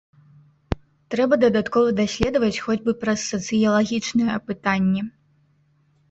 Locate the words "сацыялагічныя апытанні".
3.33-5.01